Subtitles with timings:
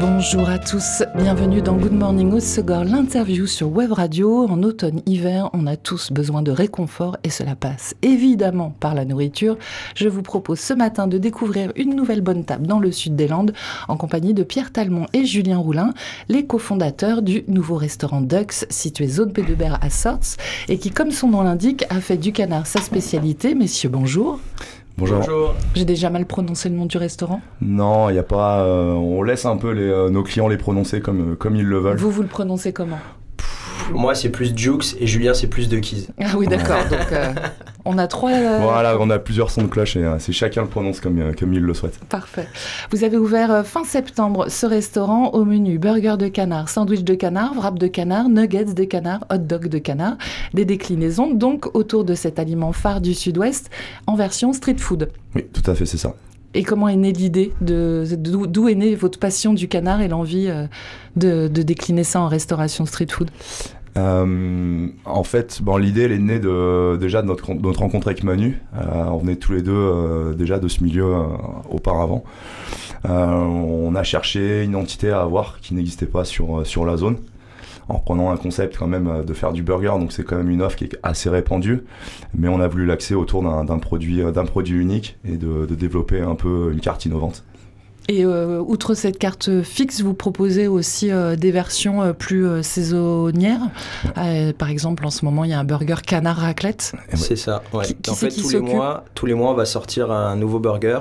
[0.00, 4.46] Bonjour à tous, bienvenue dans Good Morning au Segor, l'interview sur Web Radio.
[4.48, 9.58] En automne-hiver, on a tous besoin de réconfort et cela passe évidemment par la nourriture.
[9.94, 13.28] Je vous propose ce matin de découvrir une nouvelle bonne table dans le sud des
[13.28, 13.52] Landes
[13.88, 15.92] en compagnie de Pierre Talmont et Julien Roulin,
[16.30, 20.38] les cofondateurs du nouveau restaurant Dux situé zone P de à Sorts
[20.70, 23.54] et qui, comme son nom l'indique, a fait du canard sa spécialité.
[23.54, 24.40] Messieurs, bonjour.
[24.98, 25.54] Bonjour.
[25.74, 28.60] J'ai déjà mal prononcé le nom du restaurant Non, il n'y a pas.
[28.60, 31.78] Euh, on laisse un peu les, euh, nos clients les prononcer comme, comme ils le
[31.78, 31.96] veulent.
[31.96, 32.98] Vous, vous le prononcez comment?
[33.92, 36.08] Moi, c'est plus Jukes et Julien, c'est plus de Keys.
[36.20, 36.82] Ah oui, d'accord.
[36.90, 37.32] Donc, euh,
[37.84, 38.32] on a trois.
[38.32, 41.34] Euh, voilà, on a plusieurs sons de cloche et euh, c'est chacun le prononce comme,
[41.34, 41.98] comme il le souhaite.
[42.08, 42.46] Parfait.
[42.90, 47.54] Vous avez ouvert fin septembre ce restaurant au menu burger de canard, sandwich de canard,
[47.56, 50.16] wrap de canard, nuggets de canard, hot dog de canard,
[50.54, 53.70] des déclinaisons donc autour de cet aliment phare du sud-ouest
[54.06, 55.10] en version street food.
[55.34, 56.14] Oui, tout à fait, c'est ça.
[56.52, 60.48] Et comment est née l'idée de d'où est née votre passion du canard et l'envie
[61.14, 63.30] de, de, décliner ça en restauration street food?
[63.96, 68.60] Euh, en fait, bon, l'idée, elle est née de, déjà de notre, rencontre avec Manu.
[68.74, 71.06] Euh, on venait tous les deux euh, déjà de ce milieu
[71.70, 72.24] auparavant.
[73.04, 77.16] on a cherché une entité à avoir qui n'existait pas sur, sur la zone
[77.88, 80.62] en prenant un concept quand même de faire du burger, donc c'est quand même une
[80.62, 81.82] offre qui est assez répandue,
[82.34, 86.70] mais on a voulu l'axer autour d'un produit, produit unique et de, développer un peu
[86.72, 87.42] une carte innovante.
[88.08, 93.70] Et euh, outre cette carte fixe, vous proposez aussi euh, des versions euh, plus saisonnières.
[94.58, 96.92] par exemple, en ce moment, il y a un burger canard raclette.
[97.14, 97.62] C'est ça.
[97.72, 97.84] Ouais.
[98.08, 101.00] en fait, tous les mois, tous les mois, on va sortir un nouveau burger.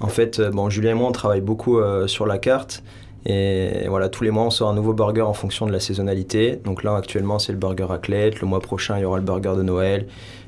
[0.00, 2.82] En fait, bon, Julien et moi, on travaille beaucoup sur la carte.
[3.26, 6.60] Et voilà, tous les mois, on sort un nouveau burger en fonction de la saisonnalité.
[6.64, 8.40] Donc là, actuellement, c'est le burger raclette.
[8.40, 10.06] Le mois prochain, il y aura le burger de Noël.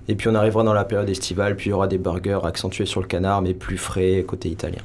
[0.09, 1.57] Et puis, on arrivera dans la période estivale.
[1.57, 4.81] Puis, il y aura des burgers accentués sur le canard, mais plus frais côté italien.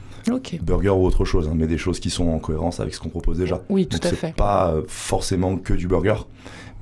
[0.62, 3.09] Burger ou autre chose, hein, mais des choses qui sont en cohérence avec ce qu'on
[3.09, 3.62] propose déjà.
[3.70, 4.36] Oui, tout à fait.
[4.36, 6.16] Pas euh, forcément que du burger,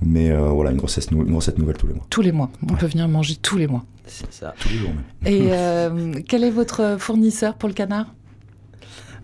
[0.02, 2.06] mais euh, voilà, une recette, une recette nouvelle tous les mois.
[2.10, 2.50] Tous les mois.
[2.70, 3.84] On peut venir manger tous les mois.
[4.08, 4.54] C'est ça.
[4.60, 4.90] Tous les jours
[5.26, 8.08] Et euh, quel est votre fournisseur pour le canard?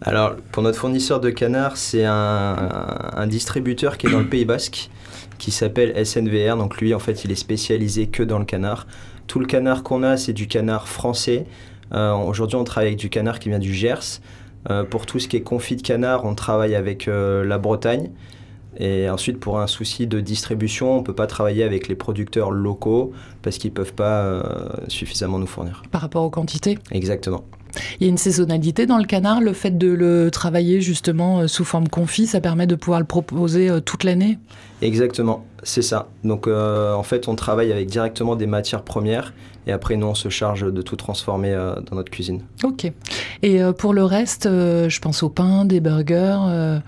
[0.04, 4.90] Alors, pour notre fournisseur de canard, c'est un, distributeur qui est dans le Pays Basque,
[5.38, 6.58] qui s'appelle SNVR.
[6.58, 8.88] Donc lui, en fait, il est spécialisé que dans le canard.
[9.28, 11.46] Tout le canard qu'on a, c'est du canard français.
[11.94, 14.22] Euh, aujourd'hui, on travaille avec du canard qui vient du Gers.
[14.70, 18.10] Euh, pour tout ce qui est confit de canard, on travaille avec euh, la Bretagne.
[18.78, 22.50] Et ensuite, pour un souci de distribution, on ne peut pas travailler avec les producteurs
[22.50, 23.12] locaux
[23.44, 24.42] parce qu'ils ne peuvent pas
[24.88, 25.84] suffisamment nous fournir.
[25.92, 26.80] Par rapport aux quantités?
[26.92, 27.44] Exactement.
[28.00, 29.42] Il y a une saisonnalité dans le canard.
[29.42, 33.70] Le fait de le travailler justement sous forme confit, ça permet de pouvoir le proposer
[33.86, 34.38] toute l'année?
[34.82, 36.08] Exactement, c'est ça.
[36.24, 39.34] Donc en fait, on travaille avec directement des matières premières
[39.68, 42.42] et après, nous, on se charge de tout transformer euh, dans notre cuisine.
[42.64, 42.92] Ok.
[43.44, 46.80] Et euh, pour le reste, euh, je pense au pain, des burgers,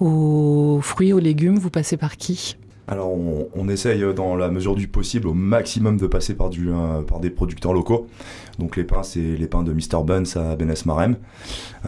[0.00, 2.56] aux fruits, aux légumes, vous passez par qui?
[2.88, 6.50] Alors on, essaye dans la mesure du possible au maximum de passer par,
[7.06, 8.08] par des producteurs locaux.
[8.58, 10.02] Donc les pains, c'est les pains de Mr.
[10.04, 11.16] Buns à Benes Marem.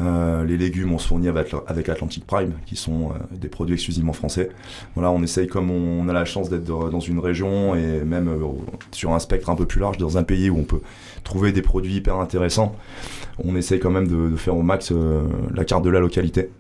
[0.01, 4.13] Euh, les légumes, on se fournit avec, Atlantic Prime, qui sont euh, des produits exclusivement
[4.13, 4.51] français.
[4.95, 8.47] Voilà, on essaye comme on, a la chance d'être dans une région et même euh,
[8.93, 10.81] sur un spectre un peu plus large, dans un pays où on peut
[11.23, 12.75] trouver des produits hyper intéressants.
[13.45, 14.93] On essaye quand même de, faire au max
[15.55, 16.51] la carte de la localité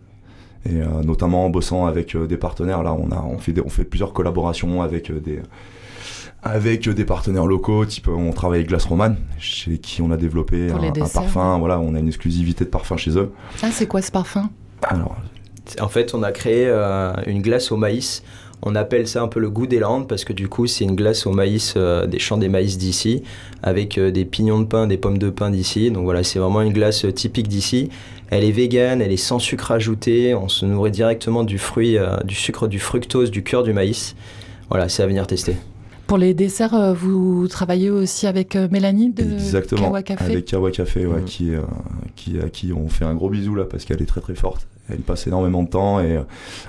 [0.66, 2.82] et notamment en bossant avec des partenaires.
[2.82, 5.40] Là, on a on fait on fait plusieurs collaborations avec des
[6.44, 10.70] avec des partenaires locaux, type on travaille avec Glace Romane, chez qui on a développé
[10.70, 11.58] un, parfum.
[11.58, 13.32] Voilà, on a une exclusivité de parfum chez eux.
[13.62, 14.50] Ah, c'est quoi ce parfum?
[14.82, 15.16] Alors,
[15.80, 18.22] en fait, on a créé euh, une glace au maïs.
[18.64, 20.96] On appelle ça un peu le goût des Landes parce que du coup, c'est une
[20.96, 23.22] glace au maïs euh, des champs des maïs d'ici,
[23.62, 25.90] avec euh, des pignons de pain, des pommes de pain d'ici.
[25.90, 27.90] Donc voilà, c'est vraiment une glace typique d'ici.
[28.30, 30.34] Elle est végane, elle est sans sucre ajouté.
[30.34, 34.16] On se nourrit directement du fruit, du sucre, du fructose, du cœur du maïs.
[34.70, 35.56] Voilà, c'est à venir tester.
[36.06, 40.24] Pour les desserts, euh, vous travaillez aussi avec euh, Mélanie de Exactement, Kawa Café?
[40.24, 41.62] avec Kawa Café, ouais, qui, euh,
[42.14, 44.66] qui, à qui on fait un gros bisou là parce qu'elle est très très forte.
[44.90, 46.18] Elle passe énormément de temps et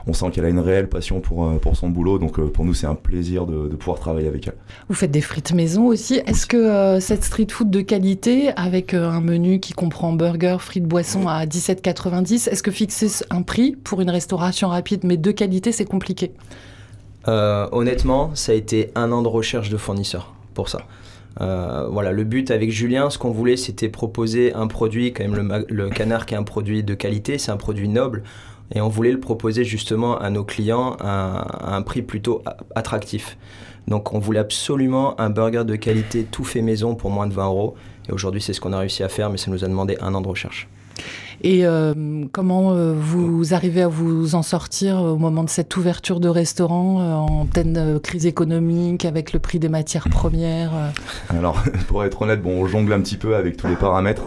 [0.08, 2.18] on sent qu'elle a une réelle passion pour, pour son boulot.
[2.18, 4.56] Donc pour nous, c'est un plaisir de, de, pouvoir travailler avec elle.
[4.88, 6.22] Vous faites des frites maison aussi.
[6.26, 11.28] Est-ce que cette street food de qualité, avec un menu qui comprend burger, frites, boissons
[11.28, 15.86] à 17,90, est-ce que fixer un prix pour une restauration rapide mais de qualité, c'est
[15.86, 16.32] compliqué?
[17.28, 20.80] Euh, honnêtement, ça a été un an de recherche de fournisseurs pour ça.
[21.38, 25.66] Voilà, le but avec Julien, ce qu'on voulait, c'était proposer un produit, quand même le,
[25.68, 28.24] le canard qui est un produit de qualité, c'est un produit noble.
[28.74, 32.42] Et on voulait le proposer justement à nos clients à, un prix plutôt
[32.74, 33.38] attractif.
[33.88, 37.46] Donc on voulait absolument un burger de qualité tout fait maison pour moins de 20
[37.46, 37.76] euros.
[38.10, 40.14] Et aujourd'hui, c'est ce qu'on a réussi à faire, mais ça nous a demandé un
[40.16, 40.68] an de recherche.
[41.42, 46.20] Et euh, comment euh, vous arrivez à vous en sortir au moment de cette ouverture
[46.20, 50.72] de restaurant euh, en pleine crise économique avec le prix des matières premières
[51.30, 54.24] Alors, pour être honnête, bon, on jongle un petit peu avec tous les paramètres.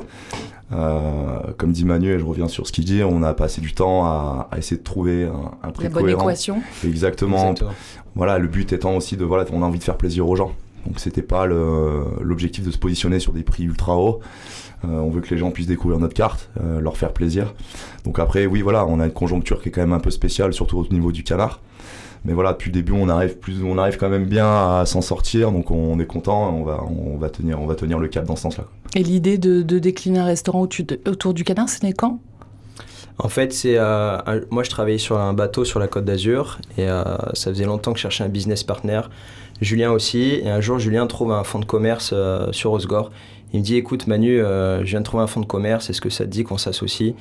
[0.71, 4.05] comme dit Manu, et je reviens sur ce qu'il dit, on a passé du temps
[4.05, 6.63] à, essayer de trouver un, un prix La bonne équation.
[6.85, 7.55] Exactement.
[8.15, 10.53] Voilà, le but étant aussi de voilà, on a envie de faire plaisir aux gens.
[10.87, 14.21] Donc c'était pas l'objectif de se positionner sur des prix ultra hauts.
[14.85, 17.55] Euh, on veut que les gens puissent découvrir notre carte, euh, leur faire plaisir.
[18.05, 20.53] Donc après, oui, voilà, on a une conjoncture qui est quand même un peu spéciale,
[20.53, 21.61] surtout au niveau du canard.
[22.25, 25.01] Mais voilà, depuis le début, on arrive plus, on arrive quand même bien à s'en
[25.01, 28.25] sortir, donc on est content, on va, on va tenir, on va tenir le cap
[28.25, 28.65] dans ce sens-là.
[28.97, 30.67] Et l'idée de, décliner un restaurant
[31.07, 32.19] autour du canard, ce n'est quand?
[33.21, 34.19] En fait, c'est euh,
[34.51, 37.99] moi je travaillais sur un bateau sur la Côte d'Azur et ça faisait longtemps que
[37.99, 39.01] je cherchais un business partner.
[39.61, 40.41] Julien aussi.
[40.45, 42.15] Et un jour, Julien trouve un fonds de commerce
[42.53, 43.11] sur Osgore
[43.53, 46.01] il me dit écoute Manu, euh, je viens de trouver un fonds de commerce, est-ce
[46.01, 47.15] que ça te dit qu'on s'associe?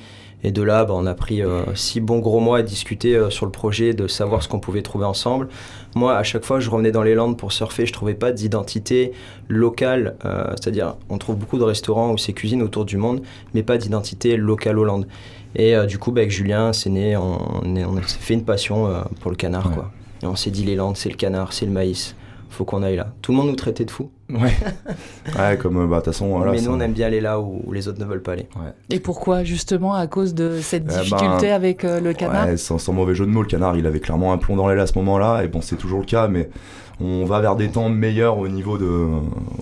[0.44, 3.30] Et de là, bah, on a pris euh, six bons gros mois à discuter euh,
[3.30, 5.48] sur le projet, de savoir ce qu'on pouvait trouver ensemble.
[5.96, 9.12] Moi, à chaque fois, je revenais dans les Landes pour surfer, je trouvais pas d'identité
[9.48, 10.16] locale,
[10.50, 13.22] c'est-à-dire on trouve beaucoup de restaurants où c'est cuisine autour du monde,
[13.54, 15.08] mais pas d'identité locale aux Landes.
[15.56, 19.30] Et du coup, bah, avec Julien, c'est né, on, on, s'est fait une passion pour
[19.30, 19.90] le canard, quoi.
[20.22, 22.14] Et on s'est dit les Landes, c'est le canard, c'est le maïs
[22.50, 23.12] faut qu'on aille là.
[23.22, 24.10] Tout le monde nous traitait de fous.
[24.30, 24.54] Ouais.
[25.38, 26.38] ouais, comme euh, bah, de toute façon.
[26.38, 28.46] Mais nous, on aime bien aller là où, les autres ne veulent pas aller.
[28.56, 28.72] Ouais.
[28.90, 32.56] Et pourquoi Justement à cause de cette eh difficulté ben, avec euh, le canard ouais,
[32.56, 34.86] sans, mauvais jeu de mots, le canard, il avait clairement un plomb dans l'aile à
[34.86, 35.44] ce moment-là.
[35.44, 36.50] Et bon, c'est toujours le cas, mais
[37.00, 39.06] on va vers des temps meilleurs au niveau, de,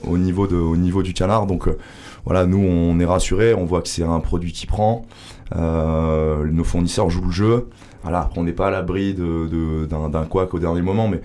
[0.08, 1.46] au niveau, de, au niveau du canard.
[1.46, 1.78] Donc euh,
[2.24, 3.54] voilà, nous, on est rassurés.
[3.54, 5.04] On voit que c'est un produit qui prend.
[5.54, 7.68] nos fournisseurs jouent le jeu.
[8.02, 11.20] Voilà, on n'est pas à l'abri d'un de, d'un couac au dernier moment, mais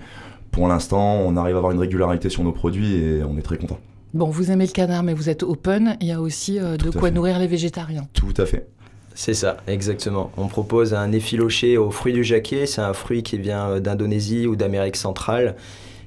[0.52, 3.56] pour l'instant, on arrive à avoir une régularité sur nos produits et on est très
[3.56, 3.78] content.
[4.14, 5.96] Bon, vous aimez le canard, mais vous êtes open.
[6.00, 8.06] Il y a aussi euh, de quoi nourrir les végétariens.
[8.12, 8.68] Tout à fait.
[9.14, 10.30] C'est ça, exactement.
[10.36, 12.66] On propose un effiloché aux fruits du jacquet.
[12.66, 15.56] C'est un fruit qui vient euh, d'Indonésie ou d'Amérique centrale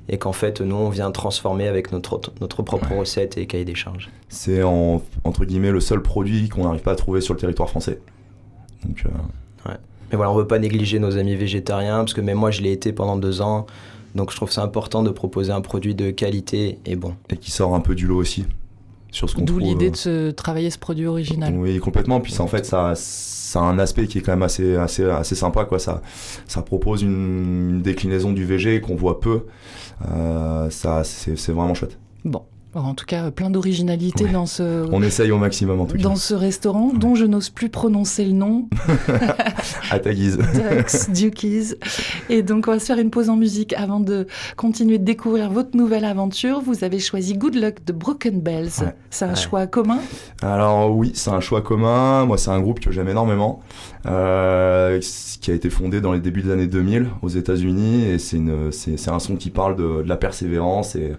[0.08, 3.74] et qu'en fait, nous, on vient transformer avec notre, notre propre recette et cahier des
[3.74, 4.12] charges.
[4.30, 8.00] C'est, entre guillemets, le seul produit qu'on n'arrive pas à trouver sur le territoire français.
[8.86, 9.78] Donc, euh, ouais.
[10.12, 12.62] Mais voilà, on ne veut pas négliger nos amis végétariens, parce que même moi, je
[12.62, 13.66] l'ai été pendant deux ans.
[14.16, 17.14] Donc je trouve ça important de proposer un produit de qualité et bon.
[17.30, 18.46] Et qui sort un peu du lot aussi.
[19.12, 21.54] Sur ce D'où l'idée de euh, se travailler ce produit original.
[21.56, 22.20] Oui, complètement.
[22.20, 25.36] Puis en fait, ça, ça a un aspect qui est quand même assez, assez, assez
[25.36, 25.64] sympa.
[25.64, 25.80] Quoi.
[25.80, 26.02] Ça,
[26.48, 29.46] ça propose une, déclinaison du VG qu'on voit peu.
[30.12, 31.98] Euh, ça, c'est vraiment chouette.
[32.26, 32.44] Bon,
[32.84, 34.86] en tout cas, plein d'originalité dans ce.
[34.92, 36.04] On essaye au maximum en tout cas.
[36.04, 38.68] Dans ce restaurant dont je n'ose plus prononcer le nom.
[39.92, 40.38] à ta guise.
[40.54, 41.76] Ducks, Dukies.
[42.30, 44.28] Et donc, on va se faire une pause en musique avant de
[44.58, 46.60] continuer de découvrir votre nouvelle aventure.
[46.60, 48.94] Vous avez choisi Good Luck de Broken Bells.
[49.10, 50.00] C'est un choix commun?
[50.42, 52.26] Alors, oui, c'est un choix commun.
[52.26, 53.62] Moi, c'est un groupe que j'aime énormément.
[54.06, 55.00] Euh,
[55.42, 58.04] qui a été fondé dans les débuts des années 2000 aux États-Unis.
[58.04, 61.14] Et c'est un son qui parle de, de la persévérance et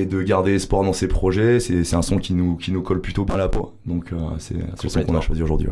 [0.00, 1.60] et de garder espoir dans ses projets.
[1.60, 3.72] C'est un son qui nous, qui nous colle plutôt par la peau.
[3.86, 5.68] Donc euh, c'est le son qu'on a choisi aujourd'hui.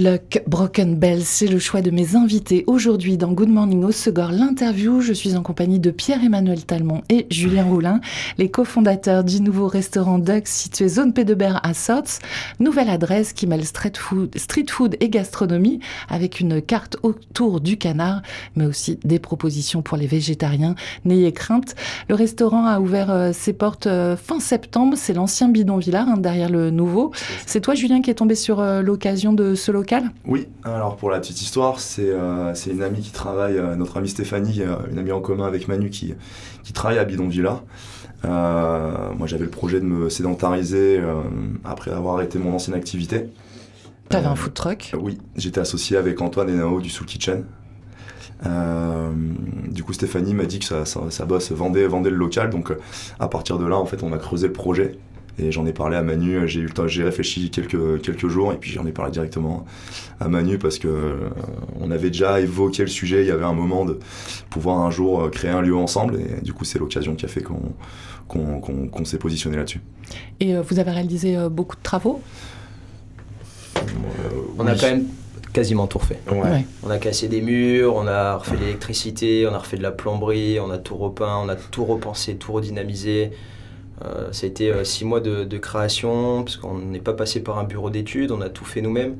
[0.00, 4.32] Luck Broken Bells, c'est le choix de mes invités aujourd'hui dans Good Morning au Segor,
[4.32, 5.02] l'interview.
[5.02, 8.00] Je suis en compagnie de Pierre-Emmanuel Talmont et Julien Roulin,
[8.38, 12.20] les cofondateurs du nouveau restaurant Ducks situé zone P de Berre à Sots.
[12.60, 17.76] Nouvelle adresse qui mêle street food, street food et gastronomie avec une carte autour du
[17.76, 18.22] canard,
[18.56, 20.76] mais aussi des propositions pour les végétariens.
[21.04, 21.74] N'ayez crainte.
[22.08, 24.96] Le restaurant a ouvert euh, ses portes euh, fin septembre.
[24.96, 27.12] C'est l'ancien bidon Villard hein, derrière le nouveau.
[27.44, 29.89] C'est toi, Julien, qui est tombé sur euh, l'occasion de ce local?
[30.24, 34.08] Oui, alors pour la petite histoire, c'est euh, une amie qui travaille, euh, notre amie
[34.08, 36.14] Stéphanie, euh, une amie en commun avec Manu qui,
[36.62, 37.62] qui travaille à Bidonvilla.
[38.22, 41.00] Moi j'avais le projet de me sédentariser
[41.64, 43.30] après avoir arrêté mon ancienne activité.
[44.10, 44.92] T'avais un food truck?
[45.00, 47.44] Oui, j'étais associé avec Antoine et Nao du Soul Kitchen.
[48.46, 49.10] Euh,
[49.68, 52.50] du coup, Stéphanie m'a dit que sa, sa, sa boss vendait, vendait le local.
[52.50, 52.78] Donc, euh,
[53.18, 54.98] à partir de là, en fait, on a creusé le projet.
[55.42, 56.46] Et j'en ai parlé à Manu.
[56.46, 58.52] J'ai eu le temps, j'ai réfléchi quelques, quelques jours.
[58.52, 59.64] Et puis, j'en ai parlé directement
[60.20, 61.14] à Manu parce que euh,
[61.80, 63.22] on avait déjà évoqué le sujet.
[63.22, 63.98] Il y avait un moment de
[64.50, 66.20] pouvoir un jour euh, créer un lieu ensemble.
[66.20, 67.60] Et du coup, c'est l'occasion qui a fait qu'on
[68.28, 69.80] qu'on s'est positionné là-dessus.
[70.38, 72.20] Et euh, vous avez réalisé euh, beaucoup de travaux?
[74.58, 75.06] On a quand même
[75.52, 76.20] quasiment tout refait.
[76.30, 76.38] Ouais.
[76.38, 76.64] Ouais.
[76.84, 80.60] On a cassé des murs, on a refait l'électricité, on a refait de la plomberie,
[80.60, 83.32] on a tout repeint, on a tout repensé, tout redynamisé.
[84.04, 87.40] Euh, ça a été euh, six mois de, de création, parce qu'on n'est pas passé
[87.42, 89.16] par un bureau d'études, on a tout fait nous-mêmes.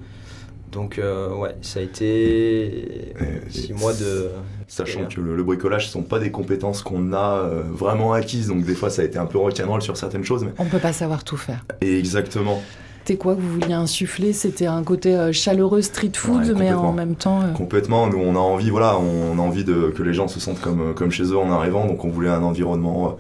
[0.73, 3.15] Donc euh, ouais, ça a été Et-
[3.51, 4.31] six mois de...
[4.69, 8.47] Sachant que le, le bricolage, ce sont pas des compétences qu'on a euh, vraiment acquises,
[8.47, 10.45] donc des fois ça a été un peu rock'n'roll sur certaines choses.
[10.45, 10.53] Mais...
[10.59, 11.65] On peut pas savoir tout faire.
[11.81, 12.63] Et exactement,
[13.05, 14.33] C'était quoi que vous vouliez insuffler?
[14.33, 17.41] C'était un côté euh, chaleureux street food, Ouais, mais en même temps.
[17.43, 18.07] euh, complètement.
[18.07, 20.95] Nous, on a envie, voilà, on a envie de que les gens se sentent comme
[20.95, 23.17] comme chez eux en arrivant, donc on voulait un environnement.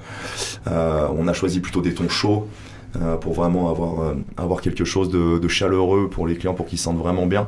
[0.68, 2.46] euh, euh, on a choisi plutôt des tons chauds.
[3.00, 6.66] euh, pour vraiment avoir, euh, avoir quelque chose de, de chaleureux pour les clients, pour
[6.66, 7.46] qu'ils se sentent vraiment bien.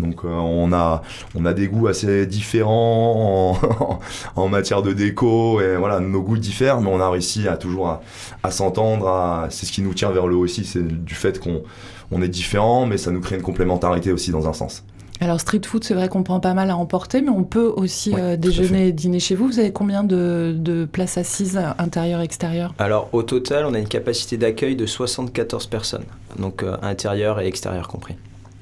[0.00, 1.02] Donc euh, on, a,
[1.34, 3.98] on a des goûts assez différents en,
[4.42, 7.88] en matière de déco, et voilà, nos goûts diffèrent, mais on a réussi à toujours
[7.88, 8.02] à,
[8.42, 11.38] à s'entendre, à- c'est ce qui nous tient vers le haut aussi, c'est du fait
[11.38, 11.62] qu'on
[12.10, 14.82] on est différents, mais ça nous crée une complémentarité aussi dans un sens.
[15.22, 18.14] Alors street food, c'est vrai qu'on prend pas mal à emporter, mais on peut aussi
[18.16, 19.46] euh, déjeuner et dîner chez vous.
[19.48, 22.72] Vous avez combien de, de places assises intérieures, extérieures?
[22.78, 26.04] Alors au total, on a une capacité d'accueil de 74 personnes,
[26.38, 28.14] donc euh, intérieur et extérieur compris.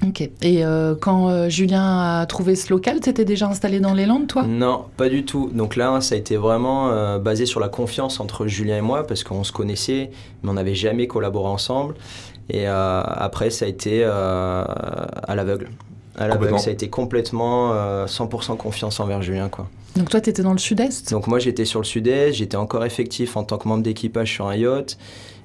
[0.07, 0.21] Ok.
[0.21, 4.27] Et euh, quand euh, Julien a trouvé ce local, t'étais déjà installé dans les Landes,
[4.27, 4.43] toi?
[4.43, 5.49] Non, pas du tout.
[5.53, 9.05] Donc là, ça a été vraiment euh, basé sur la confiance entre Julien et moi,
[9.05, 11.95] parce qu'on se connaissait, mais on n'avait jamais collaboré ensemble.
[12.49, 15.69] Et euh, après, ça a été euh, à l'aveugle.
[16.17, 19.47] À l'aveugle, ça a été complètement euh, 100% confiance envers Julien.
[19.49, 19.67] Quoi.
[19.95, 21.11] Donc toi, t'étais dans le sud-est?
[21.11, 24.47] Donc moi, j'étais sur le sud-est, j'étais encore effectif en tant que membre d'équipage sur
[24.47, 24.97] un yacht.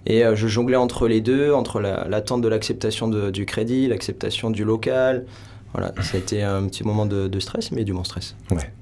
[0.07, 4.51] Et euh, je jonglais entre les deux, entre la- l'attente de l'acceptation du crédit, l'acceptation
[4.51, 5.25] du local.
[5.77, 8.37] Voilà, ça a été un petit moment de, de stress, mais du bon stress.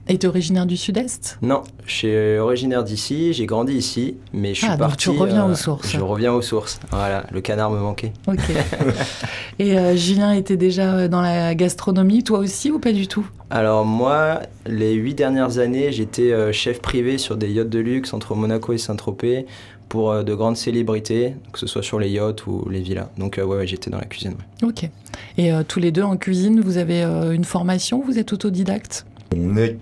[0.09, 1.39] Et t'es originaire du sud-est?
[1.41, 5.05] Non, je suis originaire d'ici, j'ai grandi ici, mais je suis Ah, donc parti.
[5.05, 5.89] tu reviens aux sources.
[5.91, 6.81] Je reviens aux sources.
[6.91, 8.13] Voilà, le canard me manquait.
[8.29, 8.41] Ok.
[9.59, 13.27] et euh, Julien était déjà euh, dans la gastronomie, toi aussi ou pas du tout?
[13.49, 18.13] Alors moi, les huit dernières années, j'étais euh, chef privé sur des yachts de luxe
[18.13, 19.47] entre Monaco et Saint-Tropez
[19.93, 23.11] pour euh, de grandes célébrités, que ce soit sur les yachts ou les villas.
[23.19, 24.33] Donc euh, ouais, ouais, j'étais dans la cuisine.
[24.63, 24.69] ouais.
[24.69, 24.89] Ok.
[25.37, 29.05] Et euh, tous les deux en cuisine, vous avez euh, une formation Vous êtes autodidacte?
[29.37, 29.77] On est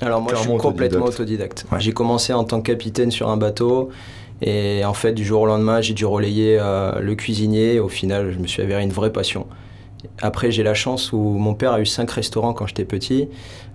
[0.00, 1.60] Alors moi, je suis complètement autodidacte.
[1.60, 1.66] autodidacte.
[1.70, 1.78] Ouais.
[1.78, 3.90] J'ai commencé en tant que capitaine sur un bateau.
[4.40, 7.78] Et en fait, du jour au lendemain, j'ai dû relayer euh, le cuisinier.
[7.78, 9.46] Au final, je me suis avéré une vraie passion.
[10.20, 13.28] Après, j'ai la chance où mon père a eu cinq restaurants quand j'étais petit.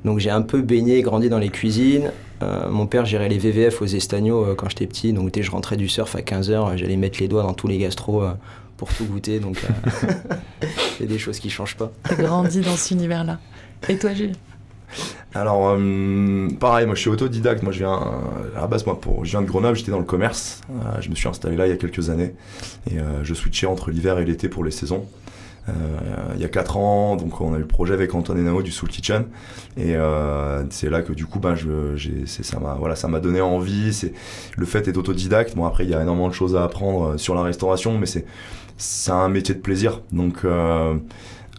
[0.03, 2.11] Donc, j'ai un peu baigné et grandi dans les cuisines.
[2.43, 5.13] Euh, mon père gérait les VVF aux Estagnos euh, quand j'étais petit.
[5.13, 7.67] Donc, dès que je rentrais du surf à 15h, j'allais mettre les doigts dans tous
[7.67, 8.31] les gastros euh,
[8.77, 9.39] pour tout goûter.
[9.39, 10.11] Donc, euh,
[10.97, 11.91] c'est des choses qui changent pas.
[12.03, 13.39] T'as grandi dans cet univers-là.
[13.89, 14.33] Et toi, Julien
[15.33, 17.63] Alors, euh, pareil, moi je suis autodidacte.
[17.63, 19.99] Moi je viens, euh, à la base, moi, pour, je viens de Grenoble, j'étais dans
[19.99, 20.61] le commerce.
[20.69, 22.33] Euh, je me suis installé là il y a quelques années.
[22.89, 25.05] Et euh, je switchais entre l'hiver et l'été pour les saisons.
[25.69, 25.73] Euh,
[26.35, 28.71] il y a 4 ans, donc on a eu le projet avec Antoine Nao du
[28.71, 29.25] Soul Kitchen.
[29.75, 33.41] Et euh, c'est là que du coup, ben, je, ça, m'a, voilà, ça m'a donné
[33.41, 33.93] envie.
[33.93, 34.13] C'est,
[34.55, 37.17] le fait d'être autodidacte, bon après il y a énormément de choses à apprendre euh,
[37.17, 38.25] sur la restauration, mais c'est,
[39.09, 40.01] un métier de plaisir.
[40.11, 40.45] Donc...
[40.45, 40.95] euh,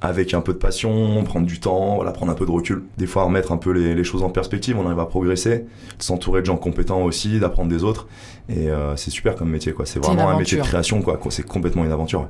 [0.01, 2.85] avec un peu de passion, prendre du temps, voilà, prendre un peu de recul.
[2.99, 5.59] Des fois, remettre un peu les, les choses en perspective, on arrive à progresser,
[5.99, 8.07] de s'entourer de gens compétents aussi, d'apprendre des autres.
[8.49, 9.87] Et euh, c'est super comme métier, quoi.
[9.87, 11.19] C'est vraiment un métier de création, quoi.
[11.31, 12.29] C'est complètement une aventure.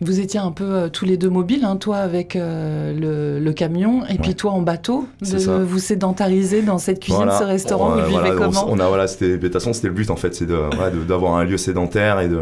[0.00, 2.92] Vous étiez un peu euh, tous les deux mobiles, hein, toi avec euh,
[3.38, 4.34] le, le camion et puis Ouais.
[4.34, 5.58] toi en bateau, de ça.
[5.58, 7.38] vous sédentariser dans cette cuisine, Voilà.
[7.38, 9.86] ce restaurant, On, vous vivez voilà, comment on a, voilà, c'était, de toute façon, c'était
[9.88, 12.40] le but, en fait, c'est de, voilà, de- d'avoir un lieu sédentaire et de,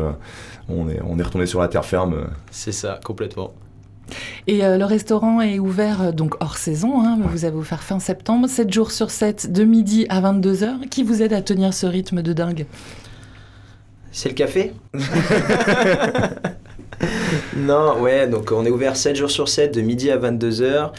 [0.71, 2.17] on est, on est retourné sur la terre ferme.
[2.51, 3.53] C'est ça, complètement.
[4.47, 7.99] Et euh, le restaurant est ouvert euh, donc hors saison, hein, vous avez offert fin
[8.01, 10.89] septembre, 7 jours sur 7, de midi à 22h.
[10.91, 12.67] Qui vous aide à tenir ce rythme de dingue?
[14.11, 14.73] C'est le café?
[17.57, 20.91] Non, ouais, donc on est ouvert 7 jours sur 7, de midi à 22h.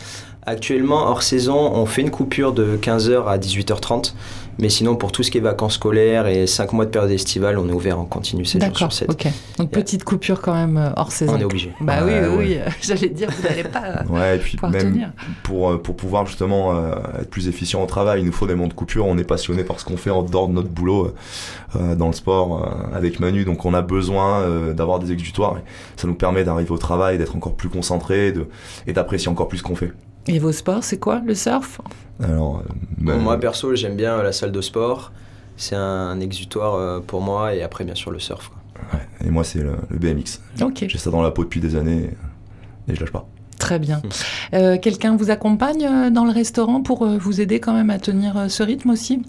[0.46, 4.14] Actuellement, hors saison, on fait une coupure de 15h à 18h30.
[4.60, 7.58] Mais sinon, pour tout ce qui est vacances scolaires et 5 mois de période estivale,
[7.58, 9.12] on est ouvert en continu 7 jours sur 7.
[9.12, 9.28] ok.
[9.58, 11.34] Donc petite coupure quand même euh, hors saison.
[11.36, 11.74] On est obligé.
[11.82, 12.28] Bah oui, ouais.
[12.38, 15.12] oui, j'allais dire, vous n'allez pas Ouais, et puis pouvoir même tenir.
[15.44, 18.56] pour, euh, pour pouvoir justement euh, être plus efficient au travail, il nous faut des
[18.56, 19.06] moments de coupure.
[19.06, 21.14] On est passionné par ce qu'on fait en dehors de notre boulot euh,
[21.76, 25.58] euh, dans le sport euh, avec Manu, donc on a besoin euh, d'avoir des exutoires.
[25.58, 25.62] Et
[26.00, 28.48] ça nous permet d'arriver au travail, d'être encore plus concentré de,
[28.88, 29.92] et d'apprécier encore plus ce qu'on fait.
[30.28, 31.82] Et vos sports, c'est quoi Le surf?
[32.24, 35.12] Alors, euh, ben, Moi, perso, j'aime bien euh, la salle de sport.
[35.58, 37.54] C'est un exutoire euh, pour moi.
[37.56, 38.50] Et après, bien sûr, le surf.
[38.50, 39.00] quoi.
[39.26, 40.40] et moi, c'est le, le BMX.
[40.62, 42.10] Ok, J'ai ça dans la peau depuis des années
[42.88, 43.28] et je lâche pas.
[43.60, 44.02] très bien.
[44.54, 48.64] Euh, Quelqu'un vous accompagne dans le restaurant pour vous aider quand même à tenir ce
[48.64, 49.22] rythme aussi?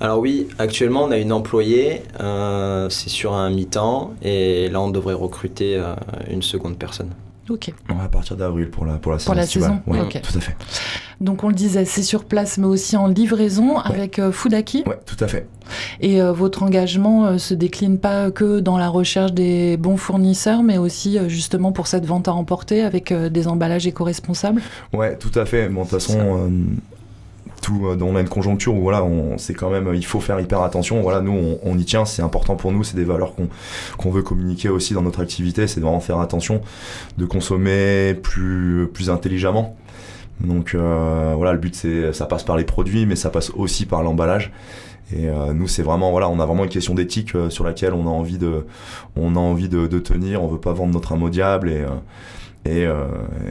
[0.00, 2.02] Alors oui, actuellement, on a une employée.
[2.20, 4.12] euh, c'est sur un mi-temps.
[4.22, 5.94] Et là, on devrait recruter euh,
[6.30, 7.10] une seconde personne.
[7.50, 7.72] Ok.
[7.88, 9.26] À partir d'avril pour la, pour la saison.
[9.26, 10.20] Pour la saison, ok.
[10.22, 10.56] tout à fait.
[11.20, 14.82] Donc on le disait, c'est sur place mais aussi en livraison avec euh, Foodaki.
[14.86, 15.46] Ouais, tout à fait.
[16.00, 20.62] Et euh, votre engagement euh, se décline pas que dans la recherche des bons fournisseurs,
[20.62, 24.62] mais aussi euh, justement pour cette vente à emporter avec des emballages éco-responsables?
[24.92, 25.68] Ouais, tout à fait.
[25.68, 26.50] Bon, de toute façon,
[27.64, 29.02] tout, on a une conjoncture où voilà,
[29.38, 31.00] c'est quand même, il faut faire hyper attention.
[31.00, 33.48] Voilà, nous, on, on y tient, c'est important pour nous, c'est des valeurs qu'on
[33.96, 36.60] qu'on veut communiquer aussi dans notre activité, c'est de vraiment faire attention,
[37.16, 39.76] de consommer plus, plus intelligemment.
[40.40, 43.86] Donc euh, voilà, le but, c'est, ça passe par les produits, mais ça passe aussi
[43.86, 44.52] par l'emballage.
[45.12, 47.92] Et euh, nous, c'est vraiment, voilà, on a vraiment une question d'éthique euh, sur laquelle
[47.92, 48.66] on a envie de,
[49.16, 50.42] on a envie de, de tenir.
[50.42, 51.88] On veut pas vendre notre âme diable et, euh,
[52.64, 53.04] et, euh,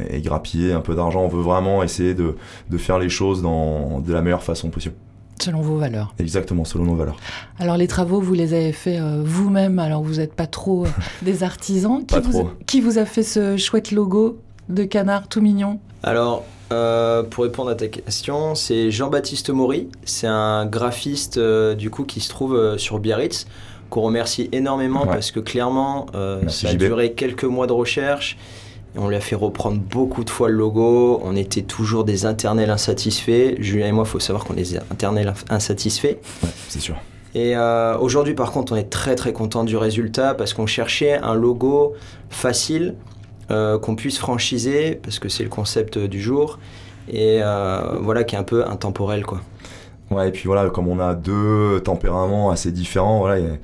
[0.09, 1.21] et grappiller un peu d'argent.
[1.21, 2.35] On veut vraiment essayer de,
[2.69, 4.95] de faire les choses dans, de la meilleure façon possible.
[5.41, 6.13] Selon vos valeurs.
[6.19, 7.17] Exactement, selon nos valeurs.
[7.59, 10.89] Alors les travaux, vous les avez faits euh, vous-même, alors vous n'êtes pas trop euh,
[11.21, 12.05] des artisans.
[12.05, 12.49] Pas qui, vous, trop.
[12.65, 14.37] qui vous a fait ce chouette logo
[14.69, 15.79] de canard tout mignon?
[16.03, 19.89] Alors, euh, pour répondre à ta question, c'est Jean-Baptiste Maury.
[20.05, 23.45] C'est un graphiste euh, du coup qui se trouve euh, sur Biarritz,
[23.89, 25.07] qu'on remercie énormément Ouais.
[25.07, 26.77] parce que clairement, euh, ça a JB.
[26.79, 28.37] duré quelques mois de recherche.
[28.95, 31.19] On lui a fait reprendre beaucoup de fois le logo.
[31.23, 33.55] On était toujours des internels insatisfaits.
[33.59, 36.17] Julien et moi, il faut savoir qu'on est des internels insatisfaits.
[36.43, 36.95] Ouais, c'est sûr.
[37.35, 41.17] Et euh, aujourd'hui, par contre, on est très très content du résultat parce qu'on cherchait
[41.17, 41.93] un logo
[42.29, 42.93] facile
[43.49, 46.59] euh, qu'on puisse franchiser parce que c'est le concept du jour
[47.09, 49.41] et euh, voilà qui est un peu intemporel quoi.
[50.11, 53.57] Ouais, et puis voilà, comme on a deux tempéraments assez différents, voilà, y a-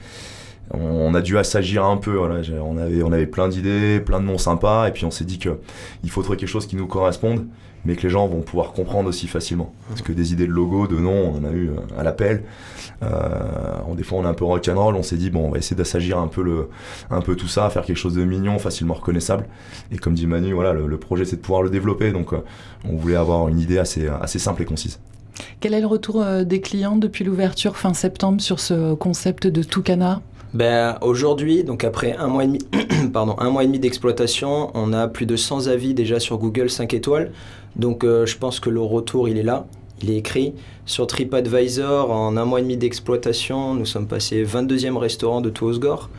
[0.74, 2.20] on a dû s'agir un peu.
[2.20, 5.40] On, avait, on avait plein d'idées, plein de noms sympas, et puis on s'est dit
[5.40, 5.60] que
[6.04, 7.46] il faut trouver quelque chose qui nous corresponde,
[7.86, 9.74] mais que les gens vont pouvoir comprendre aussi facilement.
[9.88, 12.44] Parce que des idées de logo, de noms, on en a eu euh, à l'appel.
[13.04, 15.76] Euh, des fois, on est un peu rock'n'roll, on s'est dit, bon, on va essayer
[15.76, 16.70] d'assagir un peu, le,
[17.10, 19.46] un peu tout ça, faire quelque chose de mignon, facilement reconnaissable.
[19.92, 22.40] Et comme dit Manu, voilà, le, projet, c'est de pouvoir le développer, donc euh,
[22.88, 25.00] on voulait avoir une idée assez, assez simple et concise.
[25.62, 29.82] Quel est le retour des clients depuis l'ouverture fin septembre sur ce concept de tout
[30.54, 32.60] Ben, aujourd'hui, donc après un mois et demi,
[33.14, 36.70] pardon, un mois et demi d'exploitation, on a plus de 100 avis déjà sur Google
[36.72, 37.32] 5 étoiles.
[37.76, 39.68] Donc euh, je pense que le retour il est là,
[40.02, 40.56] il est écrit.
[40.88, 45.66] Sur TripAdvisor, en un mois et demi d'exploitation, nous sommes passés 22e restaurant de tout
[45.66, 46.10] Osgore.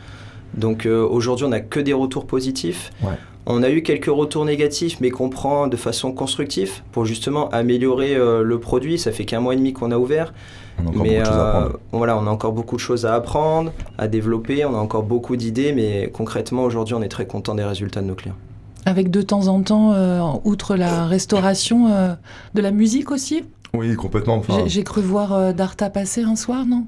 [0.53, 2.91] Donc euh, aujourd'hui, on n'a que des retours positifs.
[3.03, 3.13] Ouais.
[3.47, 8.15] On a eu quelques retours négatifs, mais qu'on prend de façon constructive pour justement améliorer
[8.15, 8.99] euh, le produit.
[8.99, 10.33] Ça fait qu'un mois et demi qu'on a ouvert.
[10.79, 11.79] On a encore Mais beaucoup de choses à euh, apprendre.
[11.91, 15.35] voilà, on a encore beaucoup de choses à apprendre, à développer, on a encore beaucoup
[15.35, 18.37] d'idées, mais concrètement aujourd'hui on est très content des résultats de nos clients.
[18.85, 22.13] Avec de temps en temps, euh, outre la restauration, euh,
[22.55, 23.43] de la musique aussi?
[23.73, 24.35] Oui, complètement.
[24.35, 26.85] Enfin, J'ai- cru voir euh, Darta passer un soir, non?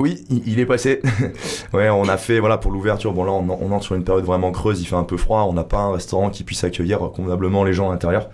[0.00, 1.00] Oui, il, il est passé.
[1.72, 3.12] ouais, on a fait, voilà, pour l'ouverture.
[3.12, 4.80] Bon, là, on, on entre sur une période vraiment creuse.
[4.80, 5.46] Il fait un peu froid.
[5.48, 8.30] On n'a pas un restaurant qui puisse accueillir convenablement les gens à l'intérieur.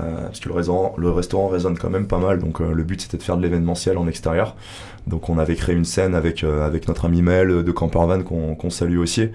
[0.00, 2.38] Euh, parce que le restaurant, le restaurant résonne quand même pas mal.
[2.38, 4.54] Donc, euh, le but, c'était de faire de l'événementiel en extérieur.
[5.06, 8.54] Donc, on avait créé une scène avec, euh, avec notre ami Mel de Campervan qu'on
[8.54, 9.28] qu'on salue aussi.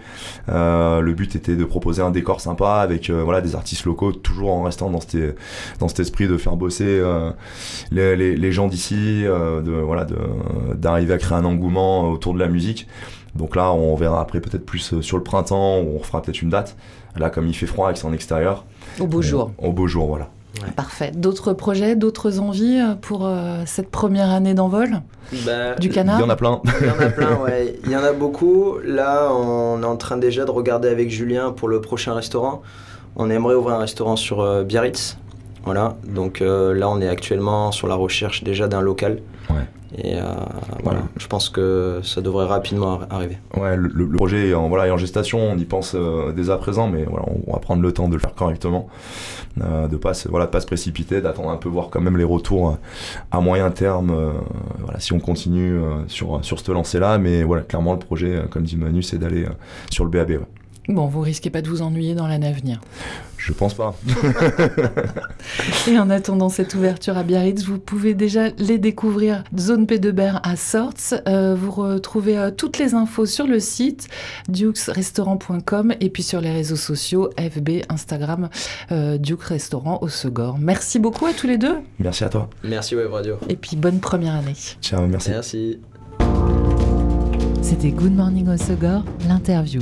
[0.49, 4.11] Euh, le but était de proposer un décor sympa avec euh, voilà, des artistes locaux,
[4.11, 5.17] toujours en restant dans cet,
[5.79, 7.31] dans cet esprit de faire bosser euh,
[7.91, 10.17] les, les, les gens d'ici, euh, de voilà, de
[10.73, 12.87] d'arriver à créer un engouement autour de la musique.
[13.35, 16.41] Donc là, on verra après peut-être plus euh, sur le printemps, où on fera peut-être
[16.41, 16.75] une date.
[17.15, 18.65] Là, comme il fait froid et que c'est en extérieur.
[18.99, 19.51] Au beau jour.
[19.57, 20.29] Au beau jour, voilà.
[20.75, 21.11] Parfait.
[21.15, 25.01] D'autres projets, d'autres envies euh, pour euh, cette première année d'envol
[25.45, 26.61] Bah, Du Il canard y en a plein.
[26.81, 27.79] Il y en a plein, ouais.
[27.85, 28.77] Il y en a beaucoup.
[28.83, 32.61] Là, on est en train déjà de regarder avec Julien pour le prochain restaurant.
[33.15, 35.17] On aimerait ouvrir un restaurant sur Biarritz.
[35.65, 39.19] Voilà, donc là on est actuellement sur la recherche déjà d'un local.
[39.49, 39.65] Ouais.
[39.97, 40.23] Et euh,
[40.83, 43.37] voilà, je pense que ça devrait rapidement arriver.
[43.55, 46.57] Ouais, le, projet est en, voilà, est en gestation, on y pense euh, dès à
[46.57, 48.89] présent, mais voilà, on, va prendre le temps de le faire correctement,
[49.61, 52.23] euh, de ne pas, voilà, pas se précipiter, d'attendre un peu, voir quand même les
[52.23, 52.77] retours
[53.31, 54.15] à moyen terme,
[54.79, 57.17] voilà, si on continue sur, sur ce lancer-là.
[57.17, 59.47] Mais voilà, clairement, le projet, comme dit Manu, c'est d'aller
[59.89, 60.41] sur le BAB.
[60.87, 62.79] Bon, vous risquez pas de vous ennuyer dans l'année à venir.
[63.37, 63.95] Je pense pas.
[65.87, 69.43] Et en attendant cette ouverture à Biarritz, vous pouvez déjà les découvrir.
[69.57, 71.13] Zone P de Ber à Sorts.
[71.27, 74.09] Euh, vous retrouvez euh, toutes les infos sur le site
[74.49, 78.49] dukesrestaurant.com et puis sur les réseaux sociaux FB, Instagram,
[78.91, 80.57] euh, Duke Restaurant au Segor.
[80.57, 81.77] Merci beaucoup à tous les deux.
[81.99, 82.49] Merci à toi.
[82.63, 83.37] Merci Web Radio.
[83.49, 84.55] Et puis bonne première année.
[84.81, 85.29] Ciao, merci.
[85.29, 85.79] Merci.
[87.61, 89.81] C'était Good Morning au Segor, l'interview